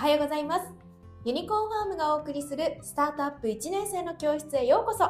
[0.00, 0.64] はようございます。
[1.26, 5.04] ユニコーンファームがお送りするスタートアップ1年生の教室へようこそ。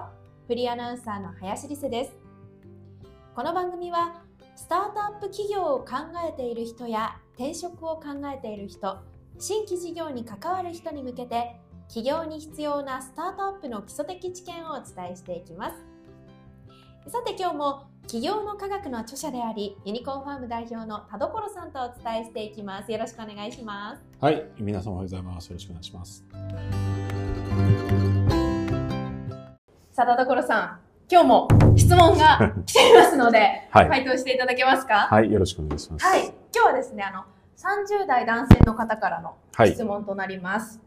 [0.48, 2.16] フリーアナウンサーの林理瀬です。
[3.36, 4.20] この番組は
[4.56, 5.92] スタートアップ企業を考
[6.28, 8.98] えている人や転職を考えている人、
[9.38, 11.54] 新規事業に関わる人に向けて
[11.86, 15.89] 企業に必要なスタートアップの基礎的知見をお伝えしていきます。
[17.08, 22.90] さて今日も企業の科学の著者でありユニコーンファーム代表の田所さんとお伝えしていきます。
[22.92, 24.02] よろしくお願いします。
[24.20, 25.46] はい、皆さんおはようございます。
[25.48, 26.24] よろしくお願いします。
[29.92, 35.08] さあ田所さん、今日も質問が来ていますので、 はい、回答していただけますか？
[35.10, 36.04] はい、よろしくお願いします。
[36.04, 37.24] はい、今日はですね、あの
[37.56, 40.80] 30代男性の方からのはい質問となります。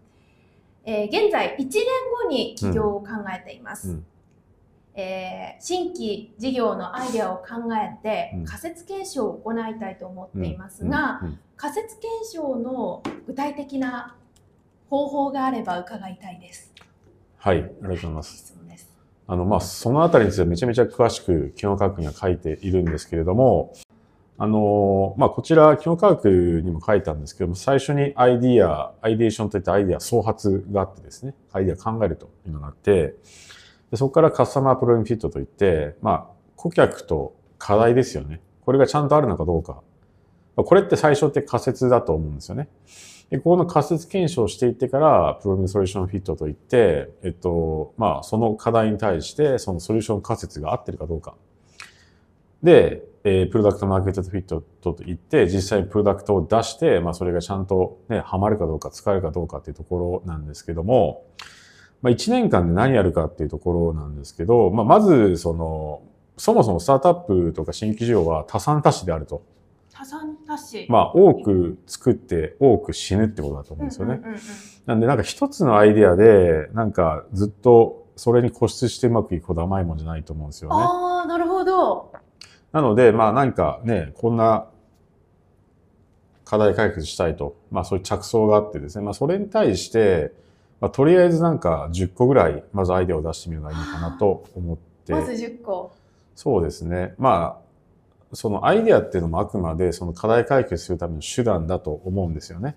[0.85, 1.69] えー現在1年
[2.23, 3.89] 後に起業を考えています。
[3.91, 4.05] うん
[4.95, 11.21] えー新規事業のアイデアを考えてうん仮説検証を行いたいと思っていますが、
[11.55, 14.15] 仮説検証の具体的な
[14.89, 16.73] 方法があれば伺いたいです。
[17.37, 18.53] はい、ありがとうございます。
[18.77, 18.93] す。
[19.27, 23.73] あの、まあ、そのあたりについてはめちゃめちゃ詳しく、基本科学には書いているんですけれども、
[24.37, 33.15] あの、まあ、こちら、基本科学にも書いたんですけども、最初にアイディア、アイデーションといったアイディア創発があってですね、アイディア考えるというのがあって、
[33.93, 38.41] でそこからカスタマープログラムフィットといって、まあ、顧客と課題ですよね。
[38.65, 39.83] これがちゃんとあるのかどうか。
[40.55, 42.69] これって最初って仮説だと思うんですよね。
[43.29, 51.35] で、ここの仮説検証していってから、プログラムソリューションフィットといって、えっと、まあ、その課題に対して、そのソリューション仮説が合ってるかどうか。
[52.63, 61.25] で、えープロダクトマーケットフィットといって、実際にプロダクトを出して、まあ、それがちゃんとね、ハマるかどうか、使えるかどうかっていうところなんですけども、
[62.03, 66.01] まあ、1年間で何やるかっていうところなんですけど、まあ、まず、その、
[66.37, 69.41] そもそもスタートアップとか新規事業は多産多死であると。
[69.93, 70.85] 多産多死。
[70.89, 74.21] まあ、多く作って多く死ぬってことだと思うんですよね。
[74.85, 80.75] なんでなんか一つのアイディアで、なんかずっとそれに固執してうまくいくほど甘いもんじゃないと思うんですよね。
[80.77, 82.11] ああ、なるほど。
[82.73, 84.67] なので、まあなんかね、こんな
[86.43, 90.33] 課題解決したいと、まあそういう着想があってですね、まあそれに対して、
[90.81, 95.13] まあとりあえずなんか10個ぐらい、まずアイデアを出してみるのがいいのかなと思って。
[95.13, 95.93] まず10個。
[96.35, 97.13] そうですね。
[97.17, 102.75] まあ、そのアイデアっていうのもあくまでその課題解決するための手段だと思うんですよね。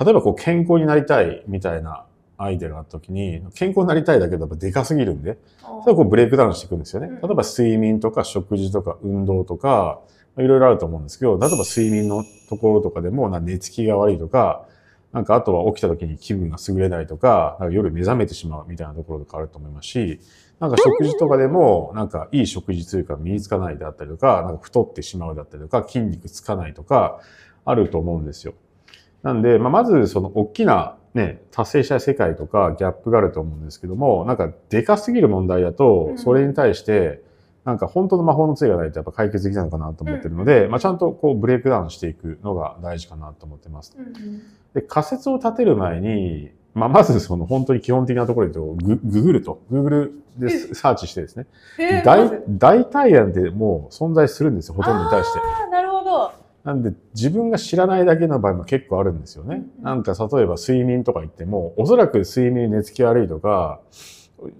[0.00, 2.04] 例えばこう健康になりたいみたいな
[2.36, 5.38] アイデアがあった時に、健康になりたいだけだとでかすぎるんで、
[5.84, 7.08] そこうブレイクダウンしていくんですよね。
[7.08, 10.00] うん例えば睡眠とか食事とか運動とか、
[10.36, 14.66] まあいろいろあると思うんですけど、例えば睡眠のところとかでもな寝つきが悪いとか、
[15.12, 20.20] なんかあとは起きた時に気分が優れないとか、なんか夜目覚めてしまうみたいなところとかあると思いますし、
[20.60, 27.20] なんか食事とかでも、なんかいい食事というか身につかないであったりとか、なんか太ってしまうだったりとか、筋肉つかないとか、
[27.64, 28.54] あると思うんですよ。
[29.22, 37.22] なんで、まあ、まずその大きなね、達成したい世界とかギャップがあると思うんですけども、なんかでかすぎる問題だうと、んそれに対して、
[37.64, 43.96] なんか本当の魔法の杖がないとやっぱ解決できないのかなと思ってるので、まあ、ちゃんとこうブレイクダウンしていくのが大事かなと思ってます。
[44.74, 51.46] で、仮説を立てる前に、まあ、まずその本当に基本的なところで言うと、グググると、グーグルでサーチしてですね、
[51.78, 55.38] えーま大体案でもう存在するんですよ、ほとんどに対して。
[55.38, 56.32] ああ、なるほど。
[56.64, 59.64] なんで自分が知らないだけの場合も結構あるんですよね。
[59.78, 63.80] うんなんか例えば睡眠とか言っても、おそらく睡眠寝つき悪いとか、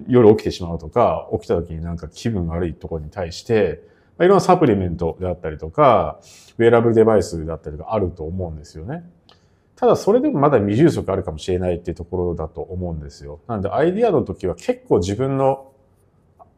[0.07, 3.83] 夜起きてしまうとか、起きた時になんか気分悪いところに対して、
[4.17, 6.19] まあ、いろんなサプリメントであったりとか、
[6.59, 9.09] ウェアラブルデバイスだったりとかあると思うんですよね。
[9.77, 13.39] ただそれでもまだ未充足あるかもしれないっていうところだと思うんですよ。
[13.47, 15.71] なんでアイディアの時は結構自分の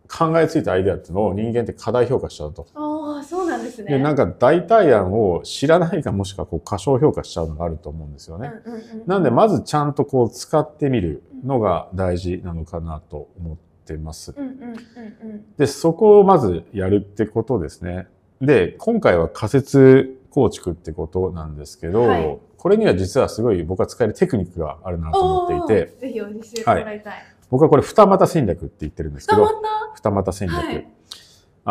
[0.08, 2.66] 考えついたアイディアっていうのを人間って過大評価しちゃうと。
[2.74, 3.39] ああ、そう
[3.70, 3.98] ですね。
[3.98, 8.52] で、なんか代替案を知らないかもしくはこう過小評価しちゃうのがあると思うんですよね。
[8.64, 14.34] うんうんうんなんでまずちゃんとこう使ってみるのが大事なのかなと思ってます。
[14.36, 18.06] うんうんうんうんで、そこをまずやるってことですね。
[18.40, 27.14] で、今回は仮説構築ってことなんですけど、はいこれには実はすごい僕は使えるテクニックがあるなと思っていて、ぜひお教えてもらいたい。
[27.48, 29.60] 僕はこれ二股戦略って言ってるんですけ二ど、股？
[29.94, 30.56] 二股戦略。
[30.58, 30.86] はい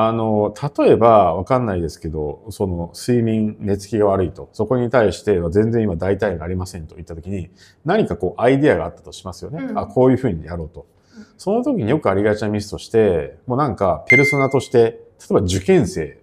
[0.02, 4.50] あの、例えば、わかんないですけど、その、睡眠、寝つきが悪いと。
[4.54, 7.50] そこに対しては全然今代替がありませんと言ったときに、
[7.86, 9.64] 何かこう、アイディアがあったとしますよね。
[9.64, 10.86] うんあ、こういうふうにやろうと
[11.18, 11.26] うん。
[11.38, 15.02] その時によくありがちなミスとして、もうなんか、ペルソナとして、例
[15.32, 16.20] えば受験生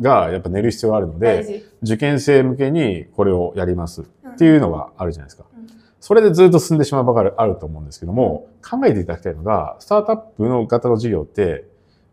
[0.00, 1.64] がやっぱ寝る必要があるので。
[1.82, 5.44] 受験生向けにこれをやりますっっていうのがあるじゃないですか。
[5.58, 5.66] うん
[5.98, 11.64] それでずっと進んでしまう場があると思うんですけども、考えていただきたいのが、スタートアップの型の事業って、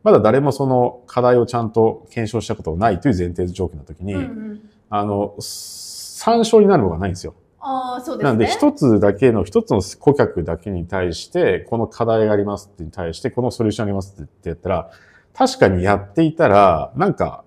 [0.04, 7.34] まだ誰もその課題をちゃんと検証したことがないという前提条件の時に、うんうんあの、参照になるのがないんですよ。
[7.60, 8.30] ああ、そうですね。
[8.30, 14.92] なんで、一つだけの、一つの顧客だけに対して、この課題がありますってに対して、このソリューションありますって言ったら、
[15.34, 17.44] 確かにやっていたら、なんか、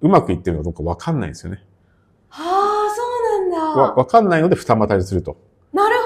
[0.00, 1.64] うまくいってるのかどうかわかんないんですよね。
[2.28, 3.02] はあ、そ
[3.40, 3.82] うなんだ。
[3.82, 5.36] わわかんないので二股にすると。
[5.72, 6.05] なるほど。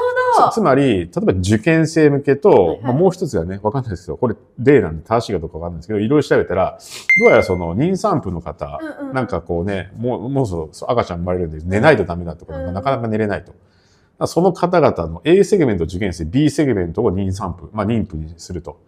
[0.51, 4.17] つつまり、例えば受験生向けと、まあ、もう一つがね、わかんないですよ。
[4.17, 6.79] これ例なんで正しいかどうかわかんないですけど、いろいろ調べたら、
[7.19, 14.27] どうやらその妊産婦の方、うんうんなんかこうね、もう、もうそろ赤ちゃん生まれるんで寝ないとダメだとがうんなかなか寝れないと。
[14.27, 18.81] その方々の A セグメント受験生、B セグメントを妊産婦、まあ妊婦にすると。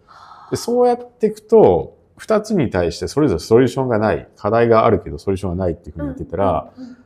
[0.49, 6.97] でそうやっていくと、二つに対してそれぞれソリューションがない、課題があるけどソリューションがないっていうふうに言ってたら、うんうんうん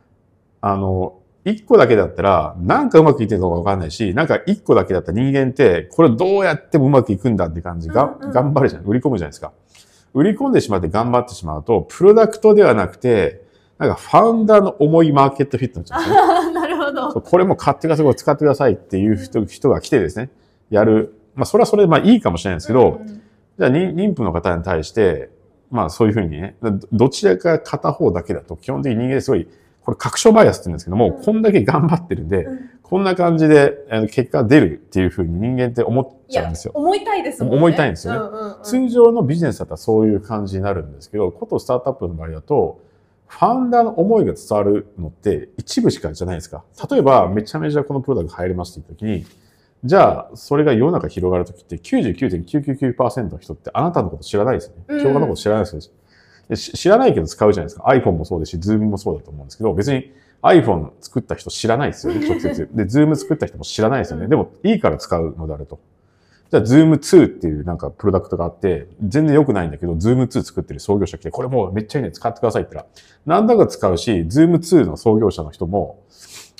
[0.60, 8.84] あの、一個だけだったら、なんかうまくいってるのかわかんないし、なんか一個だけだったら人間って、これどうやってもうまくいくんだって感じが、頑張るじゃん。
[8.84, 9.52] 売り込むじゃないですか。
[10.14, 13.44] 売り込んでしまって頑張ってしまうと、プロダクトではなくて、
[13.78, 16.20] なんかファウンダーの重いマーケットフィットになっちゃうんですね。
[16.20, 17.08] ああ、なるほそど。
[17.20, 20.30] うこれも買ってください、使ってくださいっていう人人が来てですね、
[20.70, 21.14] やる。
[21.34, 23.22] まあ、それはそれでまあいいかもしれないですけど、うんうん
[23.58, 25.30] じゃあ妊妊婦の方に対して、
[25.72, 29.48] まあそういうふうにね、どどちらか片方だけだと基本的に人間ですごい、
[29.88, 33.76] これ確証バイアスって言うんですけども、うんこんだけ頑張ってるんで、うんこんな感じで
[34.10, 36.72] 結果が出るっていうふうに人間って思っちゃうんですよ。
[36.74, 37.56] 思いたいですもんね。
[37.58, 42.80] 思いたいんですよねうんうんうん通常のビジネスだったらそういう感じになるんですけど、ことスタートアップの場合だと、
[43.26, 46.64] ファウンダーの思いが伝わるのって一部しかじゃないですか。
[46.90, 49.38] 例えば、めちゃめちゃこのプロダクト入りますって言った時に、
[49.84, 54.84] じゃあ、それが世の中広がるときって99.999%の人ってあなたのこと知らないですよね。
[54.88, 55.90] うん教科のこと知らないですよでし
[56.56, 57.84] 知らないけど使うじゃないですか。
[57.88, 60.12] iPhone もそうですし、Zoom もそうだと思うんですけど、別に
[60.42, 62.68] iPhone 作った人知らないですよね、 直接。
[62.72, 64.24] で、Zoom 作った人も知らないですよね。
[64.24, 65.78] うんでも、いいから使うのであると。
[66.50, 72.86] じゃあ、Zoom 2っていうなんかプロダクトがあって、全然良くないんだけど、Zoom 2作ってる創業者来て、これもうめっちゃいいね、使ってくださいって言っ
[73.24, 76.02] たら、なんだか使うし、Zoom 2の創業者の人も、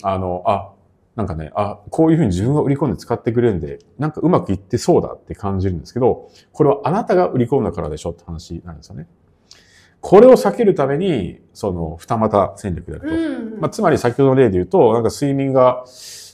[0.02, 0.72] あの、あ、
[1.16, 9.08] なんかね、あ、こういうふうに自分が売り込んで使ってくれるんで、なんかうまくいってそうだって感じるんですけど、これはあなたが売り込んだからでしょって話なんですよね。
[10.00, 13.14] これを避けるために、その、二股戦略であると。
[13.14, 13.18] う
[13.56, 15.84] んまあ、つまり先ほどの例で言うと、なんか睡眠が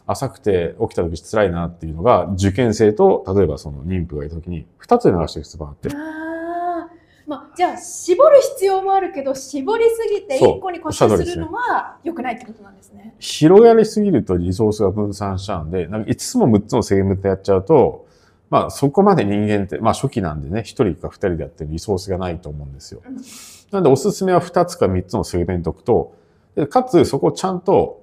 [0.06, 5.88] 浅くて起きた時辛いなっていうのが、受験生と、例えばその妊婦がいた時に、二つで流していく必要があって。
[5.88, 6.88] ああ、
[7.26, 13.14] まあ、じゃあ絞る必要もあるけど絞りすぎて一個に固執するのは良くないってことなんですね。
[13.18, 18.06] 広がりすぎるとリソースが分散しちゃうんで、なんか5つも6つのセグメントやっちゃうと、
[18.50, 23.16] まあそこまで人間って、まあ初期なんでね、1人か2人でやってるリソースがないと思うんですようん。
[23.16, 26.16] なのでおすすめは2つか3つのセグメント置くと、
[26.54, 28.02] でかつそこをちゃんと、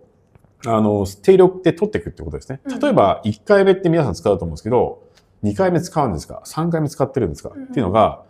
[0.65, 2.79] あの、定力で取っていくってことですねうん。
[2.79, 5.03] 例えば1回目って皆さん使うと思うんですけど、
[5.43, 8.23] 2回目使うんですか ?3 回目使ってるんですか、うんっていうのが、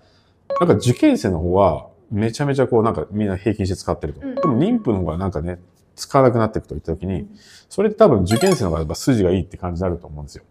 [0.60, 4.22] なんか受験生の方はめちゃめちゃこうなんかみんな平均して使ってると。
[4.22, 5.60] うんでも妊婦の方がなんかね、
[5.96, 7.30] 使わなくなっていくといったときにうん、
[7.70, 10.44] それって多分受験生の方がやっぱ筋がいいって感じになると思うんですよ。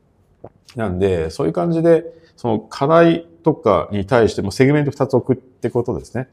[0.76, 2.04] なんで、そういう感じで、
[2.36, 6.28] その課題とかに対してもセグメント2つ置くってことですね。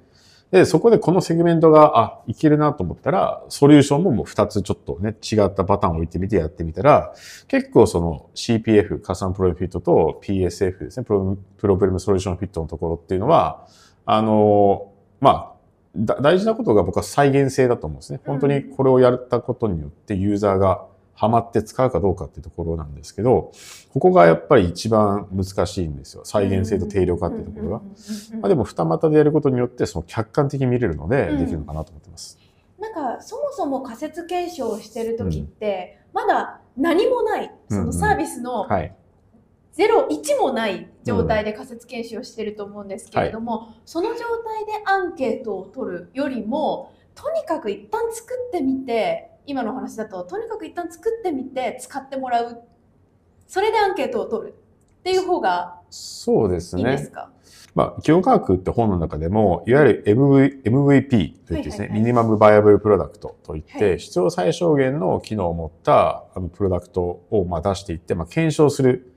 [0.52, 7.14] で、そこでこのセグメントが、あ、いけるなと思ったら、ソリューションももう2つちょっとね、違ったパターンを置いてみてやってみたら、
[7.50, 13.68] 結構その CPF、加算プロフィットと PSF ですね、プロ Problem Solution Fit のところっていうのは、
[14.06, 15.58] あの、まあ、
[16.22, 18.22] 大事なことが僕は再現性だと思うんですね。
[18.26, 20.86] 本当にこれをやったことによってユーザーが
[21.18, 23.52] ハマって使うかどうかっていうところなんですけど、
[23.92, 26.24] ここがやっぱり一番難しいんですよ。
[26.26, 27.78] 再現性と定量化っていうところが。
[27.78, 32.38] うんうんうんうんまあでも二股でやることによってその客観的に見れるのでうんできるのかなと思ってます。
[32.78, 38.96] なんかそもそも仮説検証をしてる時って、まだ何もないそのサービスのはい。
[39.76, 52.62] 0、1もない状態で仮説検証してると思うんですけれども、その状態でアンケートを取るよりもとにかく一旦作ってみて今の話だととにかく一旦作ってみて使ってもらう
[53.48, 54.54] それでアンケートを取る
[55.00, 56.82] っていう方がそうですね。
[56.82, 57.32] いいんですか、
[57.74, 69.14] まあ、基本科学って本の中でも、いわゆる MV MVP といってですね、はいはいはいミニマムバイアブルプロダクトといって、はい必要最小限の機能を持ったあのプロダクトをまあ出していって、まあ、検証する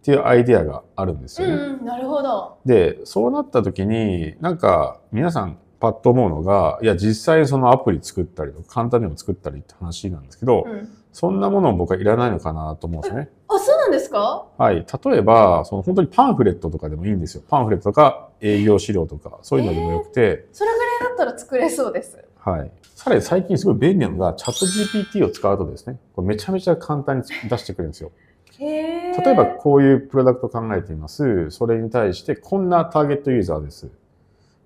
[0.02, 1.84] ていうアイデアがあるんですよね。
[1.84, 2.58] なるほど。
[2.64, 13.28] で、そうなった時に、なんか皆さんパッと思うのが、いや実際そのアプリ作ったりとか簡単にも作ったりって話なんですけど、うん、そんなものを僕はいらないのかなと思うんですよね。
[13.48, 14.46] あそうなんですか？
[14.56, 14.86] はい。
[15.04, 17.42] 例えば、その本当にパンフレットとかでもいいんですよ。
[17.46, 22.18] パンフレットとか営業資料とか、そういうのでもよくて、それぐらいだったら作れそうです。
[22.38, 22.72] はい。
[22.94, 28.10] さらに最近すごい便利なのが、チャット GPT を使うとですね、これめちゃめちゃ簡単に出してくれるんですよ。
[28.58, 31.50] 例えばこういうプロダクト考えています。
[31.50, 33.90] それに対してこんなターゲットユーザーです。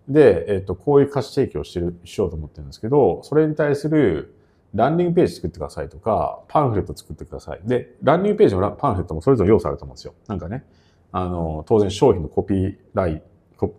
[0.09, 4.35] で、えっ、と、こういう価値提供してる、しようと思ってるんですけど、それに対する、
[4.75, 7.61] ランディングページ作ってくださいとか、パンフレット作ってください。
[7.65, 10.15] で、ランディングページもパンフレットもそれぞれ要素あると思うんですよ。
[10.27, 10.65] なんかね、
[11.13, 13.23] あの、当然商品のコピーライ、
[13.57, 13.75] コ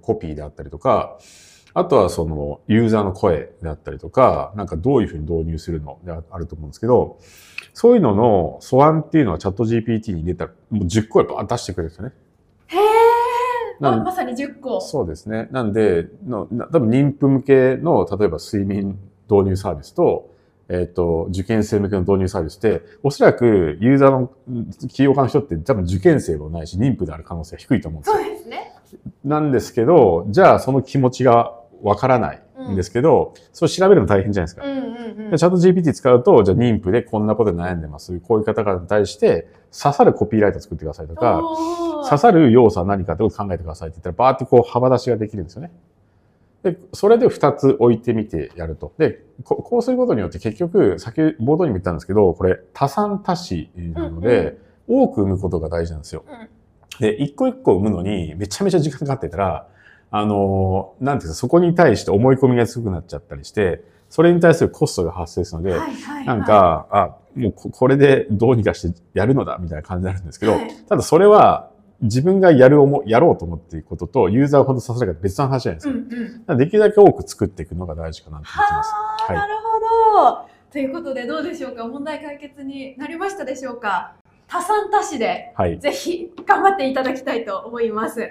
[0.00, 1.18] コピーであったりとか、
[1.72, 7.18] あとはそのユーザーの声であったりとか、なんかどういうふうに導入するのであると思うんですけど、
[7.72, 12.12] そういうのの素案っていうのはチャット GPT に入れたら、もう10個バー出してくれるんですよね。
[13.80, 14.80] ままさに10個。
[14.80, 15.48] そうですね。
[15.50, 18.98] なんで、の多分妊婦向けの、例えば睡眠
[19.30, 20.30] 導入サービスと、
[20.68, 24.30] えっ、ー、と、受験生向けの導入サービスって、おそらくユーザーの
[24.88, 28.16] 起業家の人って多分受験生もないし、妊婦である可能性は低いと思うんですよ。
[28.16, 28.74] そうですね。
[29.24, 34.66] なんですけど、じゃあその気持ちがわからないんですけど、うん、それ調べるの大変じゃないですか。
[34.66, 34.80] うんう
[35.28, 38.18] んうん、チャット GPT 使うと、じゃあ妊婦でこんなことで悩んでます。
[38.20, 41.40] こういう方々に対して刺さるコピーライト作ってくださいとか、
[42.04, 45.72] 刺さる要素は何かってことを考えてくださいって言ったら、バーってこう幅出しができるんですよね。
[46.62, 48.92] で、それで2つ置いてみてやると。
[48.98, 56.24] で、こうすることによって結局、先、冒頭にも言ったんですけど、これ多産多死なので、多く産むことが大事なんですよ。
[56.98, 59.68] で、一個一個産むのにめちゃめちゃ時間かかってたら、
[60.10, 71.70] あの、なんていうか、そこに対して思い込みが強くなっちゃったりして、それに対するコストが発生するので、はいはいはい、なんか、あ、もうこれでどうにかしてやるのだ、みたいな感じになるんですけど、はい、ただそれは、
[72.02, 75.92] 自分がやる思、やろうと思っていることと、ユーザーをほどさせるか別の話じゃないですか。
[75.92, 78.90] うんうん、できるだけ多く作っていくのが大事かなと思ってます。
[79.28, 79.54] はい、なる
[80.14, 80.48] ほど。
[80.72, 81.86] ということでどうでしょうか？
[81.86, 84.14] 問題解決になりましたでしょうか
[84.48, 88.30] 多産多死で、はい、ぜひ頑張っていただきたいと思います。